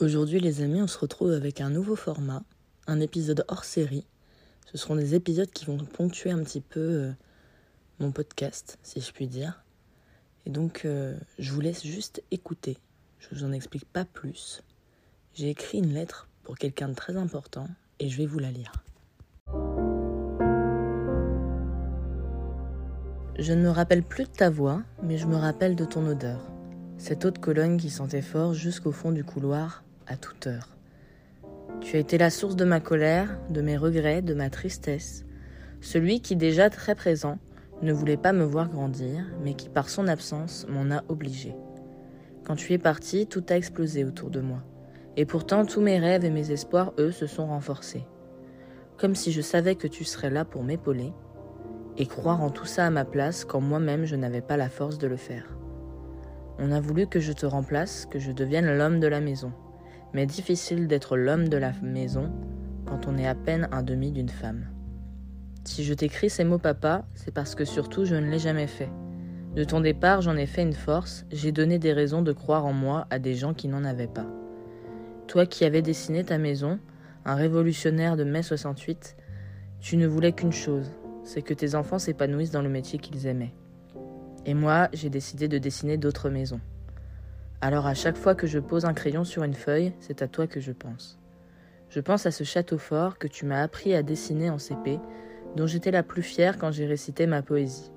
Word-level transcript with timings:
Aujourd'hui 0.00 0.38
les 0.38 0.62
amis, 0.62 0.80
on 0.80 0.86
se 0.86 0.96
retrouve 0.96 1.32
avec 1.32 1.60
un 1.60 1.70
nouveau 1.70 1.96
format, 1.96 2.44
un 2.86 3.00
épisode 3.00 3.44
hors 3.48 3.64
série. 3.64 4.06
Ce 4.66 4.78
seront 4.78 4.94
des 4.94 5.16
épisodes 5.16 5.50
qui 5.50 5.64
vont 5.64 5.76
ponctuer 5.78 6.30
un 6.30 6.40
petit 6.44 6.60
peu 6.60 6.78
euh, 6.78 7.12
mon 7.98 8.12
podcast, 8.12 8.78
si 8.84 9.00
je 9.00 9.10
puis 9.10 9.26
dire. 9.26 9.64
Et 10.46 10.50
donc 10.50 10.82
euh, 10.84 11.16
je 11.40 11.50
vous 11.50 11.60
laisse 11.60 11.84
juste 11.84 12.22
écouter. 12.30 12.78
Je 13.18 13.34
vous 13.34 13.42
en 13.42 13.50
explique 13.50 13.86
pas 13.86 14.04
plus. 14.04 14.62
J'ai 15.34 15.50
écrit 15.50 15.78
une 15.78 15.92
lettre 15.92 16.28
pour 16.44 16.56
quelqu'un 16.56 16.90
de 16.90 16.94
très 16.94 17.16
important 17.16 17.66
et 17.98 18.08
je 18.08 18.18
vais 18.18 18.26
vous 18.26 18.38
la 18.38 18.52
lire. 18.52 18.70
Je 23.36 23.52
ne 23.52 23.62
me 23.62 23.70
rappelle 23.70 24.04
plus 24.04 24.26
de 24.26 24.30
ta 24.30 24.48
voix, 24.48 24.80
mais 25.02 25.18
je 25.18 25.26
me 25.26 25.34
rappelle 25.34 25.74
de 25.74 25.84
ton 25.84 26.06
odeur. 26.06 26.40
Cette 26.98 27.24
eau 27.24 27.32
de 27.32 27.38
Cologne 27.38 27.78
qui 27.78 27.90
sentait 27.90 28.22
fort 28.22 28.54
jusqu'au 28.54 28.92
fond 28.92 29.10
du 29.10 29.24
couloir 29.24 29.82
à 30.08 30.16
toute 30.16 30.46
heure. 30.46 30.76
Tu 31.80 31.96
as 31.96 32.00
été 32.00 32.18
la 32.18 32.30
source 32.30 32.56
de 32.56 32.64
ma 32.64 32.80
colère, 32.80 33.38
de 33.50 33.60
mes 33.60 33.76
regrets, 33.76 34.22
de 34.22 34.34
ma 34.34 34.50
tristesse, 34.50 35.24
celui 35.80 36.20
qui 36.20 36.34
déjà 36.34 36.70
très 36.70 36.94
présent 36.94 37.38
ne 37.82 37.92
voulait 37.92 38.16
pas 38.16 38.32
me 38.32 38.44
voir 38.44 38.68
grandir, 38.68 39.24
mais 39.42 39.54
qui 39.54 39.68
par 39.68 39.88
son 39.88 40.08
absence 40.08 40.66
m'en 40.68 40.90
a 40.94 41.04
obligé. 41.08 41.54
Quand 42.44 42.56
tu 42.56 42.72
es 42.72 42.78
parti, 42.78 43.26
tout 43.26 43.44
a 43.48 43.56
explosé 43.56 44.04
autour 44.04 44.30
de 44.30 44.40
moi, 44.40 44.64
et 45.16 45.24
pourtant 45.24 45.64
tous 45.64 45.80
mes 45.80 45.98
rêves 45.98 46.24
et 46.24 46.30
mes 46.30 46.50
espoirs, 46.50 46.92
eux, 46.98 47.12
se 47.12 47.26
sont 47.26 47.46
renforcés. 47.46 48.04
Comme 48.96 49.14
si 49.14 49.30
je 49.30 49.42
savais 49.42 49.76
que 49.76 49.86
tu 49.86 50.04
serais 50.04 50.30
là 50.30 50.44
pour 50.44 50.64
m'épauler, 50.64 51.12
et 51.96 52.06
croire 52.06 52.42
en 52.42 52.50
tout 52.50 52.66
ça 52.66 52.86
à 52.86 52.90
ma 52.90 53.04
place 53.04 53.44
quand 53.44 53.60
moi-même 53.60 54.04
je 54.04 54.16
n'avais 54.16 54.40
pas 54.40 54.56
la 54.56 54.68
force 54.68 54.98
de 54.98 55.06
le 55.06 55.16
faire. 55.16 55.56
On 56.58 56.72
a 56.72 56.80
voulu 56.80 57.06
que 57.06 57.20
je 57.20 57.32
te 57.32 57.46
remplace, 57.46 58.06
que 58.06 58.18
je 58.18 58.32
devienne 58.32 58.76
l'homme 58.76 58.98
de 58.98 59.06
la 59.06 59.20
maison 59.20 59.52
mais 60.12 60.26
difficile 60.26 60.88
d'être 60.88 61.16
l'homme 61.16 61.48
de 61.48 61.56
la 61.56 61.72
maison 61.82 62.30
quand 62.86 63.06
on 63.06 63.18
est 63.18 63.26
à 63.26 63.34
peine 63.34 63.68
un 63.72 63.82
demi 63.82 64.12
d'une 64.12 64.28
femme. 64.28 64.66
Si 65.64 65.84
je 65.84 65.94
t'écris 65.94 66.30
ces 66.30 66.44
mots 66.44 66.58
papa, 66.58 67.04
c'est 67.14 67.32
parce 67.32 67.54
que 67.54 67.64
surtout 67.64 68.04
je 68.04 68.14
ne 68.14 68.30
l'ai 68.30 68.38
jamais 68.38 68.66
fait. 68.66 68.90
De 69.54 69.64
ton 69.64 69.80
départ, 69.80 70.22
j'en 70.22 70.36
ai 70.36 70.46
fait 70.46 70.62
une 70.62 70.72
force, 70.72 71.26
j'ai 71.30 71.52
donné 71.52 71.78
des 71.78 71.92
raisons 71.92 72.22
de 72.22 72.32
croire 72.32 72.64
en 72.64 72.72
moi 72.72 73.06
à 73.10 73.18
des 73.18 73.34
gens 73.34 73.54
qui 73.54 73.68
n'en 73.68 73.84
avaient 73.84 74.06
pas. 74.06 74.26
Toi 75.26 75.46
qui 75.46 75.64
avais 75.64 75.82
dessiné 75.82 76.24
ta 76.24 76.38
maison, 76.38 76.78
un 77.24 77.34
révolutionnaire 77.34 78.16
de 78.16 78.24
mai 78.24 78.42
68, 78.42 79.16
tu 79.80 79.96
ne 79.96 80.06
voulais 80.06 80.32
qu'une 80.32 80.52
chose, 80.52 80.90
c'est 81.24 81.42
que 81.42 81.54
tes 81.54 81.74
enfants 81.74 81.98
s'épanouissent 81.98 82.50
dans 82.50 82.62
le 82.62 82.68
métier 82.68 82.98
qu'ils 82.98 83.26
aimaient. 83.26 83.52
Et 84.46 84.54
moi, 84.54 84.88
j'ai 84.94 85.10
décidé 85.10 85.48
de 85.48 85.58
dessiner 85.58 85.98
d'autres 85.98 86.30
maisons. 86.30 86.60
Alors 87.60 87.86
à 87.86 87.94
chaque 87.94 88.16
fois 88.16 88.36
que 88.36 88.46
je 88.46 88.60
pose 88.60 88.84
un 88.84 88.94
crayon 88.94 89.24
sur 89.24 89.42
une 89.42 89.54
feuille, 89.54 89.92
c'est 89.98 90.22
à 90.22 90.28
toi 90.28 90.46
que 90.46 90.60
je 90.60 90.70
pense. 90.70 91.18
Je 91.88 91.98
pense 91.98 92.24
à 92.24 92.30
ce 92.30 92.44
château 92.44 92.78
fort 92.78 93.18
que 93.18 93.26
tu 93.26 93.46
m'as 93.46 93.62
appris 93.62 93.94
à 93.94 94.04
dessiner 94.04 94.48
en 94.48 94.58
CP, 94.58 95.00
dont 95.56 95.66
j'étais 95.66 95.90
la 95.90 96.04
plus 96.04 96.22
fière 96.22 96.56
quand 96.56 96.70
j'ai 96.70 96.86
récité 96.86 97.26
ma 97.26 97.42
poésie. 97.42 97.90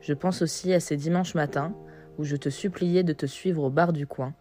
Je 0.00 0.12
pense 0.12 0.42
aussi 0.42 0.74
à 0.74 0.80
ces 0.80 0.98
dimanches 0.98 1.34
matins 1.34 1.72
où 2.18 2.24
je 2.24 2.36
te 2.36 2.50
suppliais 2.50 3.04
de 3.04 3.14
te 3.14 3.24
suivre 3.24 3.62
au 3.62 3.70
bar 3.70 3.94
du 3.94 4.06
coin, 4.06 4.34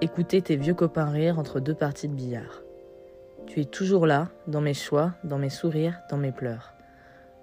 écouter 0.00 0.40
tes 0.40 0.56
vieux 0.56 0.74
copains 0.74 1.10
rire 1.10 1.38
entre 1.38 1.60
deux 1.60 1.74
parties 1.74 2.08
de 2.08 2.14
billard. 2.14 2.62
Tu 3.46 3.60
es 3.60 3.66
toujours 3.66 4.06
là, 4.06 4.30
dans 4.46 4.62
mes 4.62 4.72
choix, 4.72 5.12
dans 5.22 5.38
mes 5.38 5.50
sourires, 5.50 6.00
dans 6.08 6.16
mes 6.16 6.32
pleurs. 6.32 6.72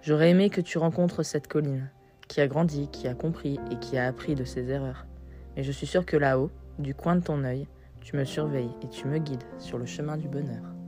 J'aurais 0.02 0.32
aimé 0.32 0.50
que 0.50 0.62
tu 0.62 0.80
rencontres 0.80 1.22
cette 1.22 1.48
colline, 1.48 1.92
qui 2.28 2.42
a 2.42 2.48
grandi, 2.48 2.88
qui 2.92 3.08
a 3.08 3.14
compris 3.14 3.60
et 3.70 3.78
qui 3.78 4.00
a 4.00 4.08
appris 4.08 4.34
de 4.34 4.46
ses 4.46 4.72
erreurs. 4.72 5.06
Et 5.60 5.64
je 5.64 5.74
suis 5.74 5.88
sûr 5.88 6.06
que 6.06 6.16
là-haut, 6.16 6.52
du 6.78 6.96
coin 6.96 7.18
de 7.18 7.22
ton 7.22 7.44
œil, 7.44 7.68
tu 8.00 8.16
me 8.16 8.24
surveilles 8.24 8.72
et 8.82 8.88
tu 8.88 9.08
me 9.08 9.18
guides 9.18 9.44
sur 9.58 9.78
le 9.78 9.86
chemin 9.86 10.16
du 10.16 10.30
bonheur. 10.30 10.79